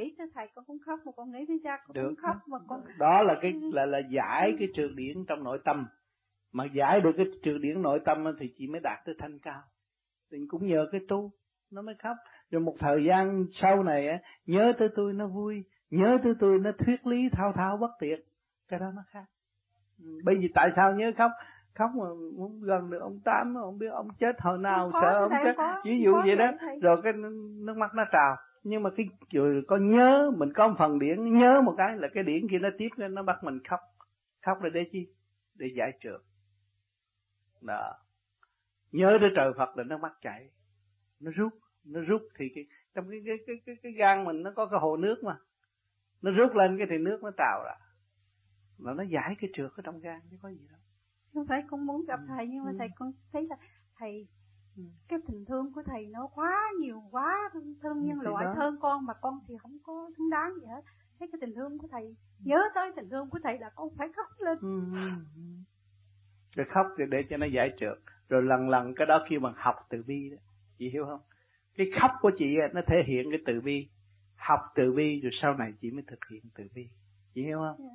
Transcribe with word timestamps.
nghĩ 0.00 0.14
tới 0.18 0.26
thầy 0.34 0.48
con 0.54 0.64
cũng 0.64 0.78
khóc 0.86 1.00
mà 1.06 1.12
con 1.16 1.32
nghĩ 1.32 1.44
tới 1.48 1.60
cha 1.64 1.78
con 1.86 1.94
Được. 1.94 2.06
cũng 2.08 2.16
khóc 2.16 2.36
mà 2.46 2.58
con 2.68 2.80
đó 2.98 3.22
là 3.22 3.38
cái 3.42 3.52
là 3.72 3.86
là 3.86 3.98
giải 4.10 4.56
cái 4.58 4.68
trường 4.74 4.96
điển 4.96 5.24
trong 5.28 5.44
nội 5.44 5.58
tâm. 5.64 5.86
Mà 6.52 6.64
giải 6.64 7.00
được 7.00 7.12
cái 7.16 7.26
trường 7.42 7.60
điển 7.60 7.82
nội 7.82 8.00
tâm 8.04 8.24
thì 8.40 8.54
chị 8.58 8.66
mới 8.66 8.80
đạt 8.80 8.98
tới 9.04 9.14
thanh 9.18 9.38
cao. 9.38 9.62
Thì 10.30 10.38
cũng 10.48 10.66
nhờ 10.66 10.86
cái 10.92 11.00
tu 11.08 11.30
nó 11.70 11.82
mới 11.82 11.94
khóc. 12.02 12.16
Rồi 12.50 12.60
một 12.60 12.74
thời 12.78 13.04
gian 13.08 13.44
sau 13.52 13.82
này 13.82 14.08
nhớ 14.46 14.72
tới 14.78 14.88
tôi 14.96 15.12
nó 15.12 15.26
vui 15.26 15.64
nhớ 15.90 16.18
tới 16.24 16.34
tôi 16.40 16.58
nó 16.58 16.70
thuyết 16.72 17.06
lý 17.06 17.28
thao 17.32 17.52
thao 17.56 17.76
bất 17.76 17.90
tuyệt 18.00 18.18
cái 18.68 18.80
đó 18.80 18.86
nó 18.96 19.02
khác. 19.10 19.24
Ừ, 20.04 20.20
bây 20.24 20.36
giờ 20.40 20.48
tại 20.54 20.68
sao 20.76 20.92
nhớ 20.94 21.12
khóc? 21.18 21.30
Khóc 21.74 21.90
mà 21.94 22.04
muốn 22.36 22.62
gần 22.62 22.90
được 22.90 22.98
ông 23.00 23.20
tám 23.24 23.54
ông 23.54 23.78
biết 23.78 23.86
ông 23.86 24.08
chết 24.18 24.40
hồi 24.40 24.58
nào 24.58 24.90
Không 24.92 25.02
sợ 25.02 25.18
ông 25.18 25.32
chết. 25.44 25.54
không 25.56 25.74
ví 25.84 26.00
dụ 26.04 26.12
không 26.12 26.22
vậy 26.26 26.36
đó. 26.36 26.50
rồi 26.82 27.00
cái 27.02 27.12
nước 27.66 27.76
mắt 27.76 27.90
nó 27.94 28.04
trào 28.12 28.36
nhưng 28.62 28.82
mà 28.82 28.90
cái 28.96 29.06
rồi 29.32 29.64
có 29.68 29.76
nhớ 29.76 30.32
mình 30.36 30.52
có 30.54 30.68
một 30.68 30.74
phần 30.78 30.98
điển 30.98 31.38
nhớ 31.38 31.62
một 31.64 31.74
cái 31.78 31.96
là 31.96 32.08
cái 32.14 32.24
điển 32.24 32.48
kia 32.50 32.58
nó 32.58 32.68
tiếp 32.78 32.88
lên 32.96 33.14
nó 33.14 33.22
bắt 33.22 33.44
mình 33.44 33.58
khóc. 33.68 33.80
Khóc 34.46 34.62
là 34.62 34.70
để 34.70 34.80
chi? 34.92 35.06
Để 35.54 35.66
giải 35.76 35.92
trượt. 36.00 36.20
Đó. 37.60 37.92
Nhớ 38.92 39.18
tới 39.20 39.30
trời 39.36 39.52
Phật 39.58 39.76
là 39.76 39.84
nó 39.84 39.98
mắt 39.98 40.12
chảy 40.22 40.50
nó 41.20 41.30
rút 41.30 41.52
nó 41.84 42.00
rút 42.00 42.22
thì 42.38 42.44
cái 42.54 42.64
trong 42.94 43.10
cái 43.10 43.20
cái 43.26 43.36
cái 43.46 43.56
cái, 43.66 43.76
cái 43.82 43.92
gan 43.92 44.24
mình 44.24 44.42
nó 44.42 44.52
có 44.56 44.66
cái 44.66 44.80
hồ 44.80 44.96
nước 44.96 45.24
mà. 45.24 45.38
Nó 46.22 46.30
rút 46.30 46.54
lên 46.54 46.78
cái 46.78 46.86
thì 46.90 46.98
nước 46.98 47.22
nó 47.22 47.30
trào 47.38 47.62
ra. 47.64 47.74
Là 48.78 48.94
nó 48.94 49.02
giải 49.02 49.34
cái 49.40 49.50
trượt 49.54 49.70
ở 49.76 49.82
trong 49.84 50.00
gan 50.00 50.20
chứ 50.30 50.36
có 50.42 50.48
gì 50.48 50.66
đâu. 50.68 50.78
Không 51.34 51.46
phải 51.46 51.62
con 51.70 51.86
muốn 51.86 52.04
gặp 52.04 52.20
Ừ. 52.20 52.26
thầy 52.28 52.46
nhưng 52.46 52.64
mà 52.64 52.70
Ừ. 52.70 52.76
thầy 52.78 52.88
con 52.96 53.12
thấy 53.32 53.46
là 53.46 53.56
thầy 53.96 54.28
Ừ. 54.76 54.82
cái 55.08 55.18
tình 55.28 55.44
thương 55.44 55.72
của 55.72 55.79
thầy 55.90 56.06
nó 56.06 56.26
quá 56.34 56.72
nhiều 56.80 57.02
quá 57.10 57.50
thương, 57.52 57.74
thương 57.82 58.06
nhân 58.06 58.20
loại 58.20 58.46
thương 58.56 58.76
con 58.80 59.06
mà 59.06 59.14
con 59.20 59.38
thì 59.48 59.54
không 59.62 59.78
có 59.82 60.10
xứng 60.18 60.30
đáng 60.30 60.52
gì 60.60 60.66
hết. 60.66 60.82
Thấy 61.18 61.28
cái 61.32 61.38
tình 61.40 61.54
thương 61.54 61.78
của 61.78 61.88
thầy 61.90 62.16
nhớ 62.44 62.62
tới 62.74 62.92
tình 62.96 63.08
thương 63.10 63.30
của 63.30 63.38
thầy 63.42 63.58
là 63.58 63.70
con 63.74 63.88
phải 63.98 64.08
khóc 64.16 64.26
lên. 64.38 64.58
Ừ, 64.60 64.80
ừ, 64.92 65.08
ừ. 65.36 65.42
rồi 66.56 66.66
khóc 66.74 66.86
thì 66.98 67.04
để 67.08 67.24
cho 67.30 67.36
nó 67.36 67.46
giải 67.46 67.72
trượt. 67.76 67.98
Rồi 68.28 68.42
lần 68.42 68.68
lần 68.68 68.94
cái 68.94 69.06
đó 69.06 69.24
kêu 69.28 69.40
bằng 69.40 69.54
học 69.56 69.76
từ 69.88 70.02
bi 70.06 70.30
đó. 70.30 70.36
Chị 70.78 70.90
hiểu 70.90 71.04
không? 71.04 71.20
Cái 71.76 71.90
khóc 72.00 72.10
của 72.20 72.30
chị 72.38 72.56
nó 72.74 72.80
thể 72.86 73.02
hiện 73.06 73.30
cái 73.30 73.40
từ 73.46 73.60
bi. 73.60 73.88
Học 74.36 74.60
từ 74.74 74.92
bi 74.92 75.20
rồi 75.20 75.30
sau 75.42 75.54
này 75.54 75.72
chị 75.80 75.90
mới 75.90 76.02
thực 76.06 76.18
hiện 76.30 76.42
từ 76.54 76.64
bi. 76.74 76.88
Chị 77.34 77.42
hiểu 77.42 77.58
không? 77.58 77.76
Dạ. 77.78 77.94